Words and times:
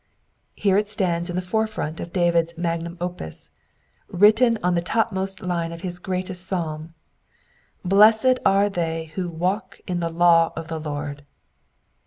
Here 0.55 0.79
it 0.79 0.89
stands 0.89 1.29
in 1.29 1.35
the 1.35 1.43
forefront 1.43 1.99
of 1.99 2.11
David's 2.11 2.57
magnum 2.57 2.97
opus^ 2.97 3.49
written 4.07 4.57
on 4.63 4.73
the 4.73 4.81
topmost 4.81 5.43
line 5.43 5.71
of 5.71 5.81
his 5.81 5.99
greatest 5.99 6.47
psalm 6.47 6.95
—*^ 7.85 7.87
Blessed 7.87 8.39
abb 8.43 8.73
thst 8.73 9.11
who 9.11 9.29
walk 9.29 9.79
in 9.85 9.99
the 9.99 10.09
law 10.09 10.53
of 10.55 10.69
the 10.69 10.79
Lord." 10.79 11.23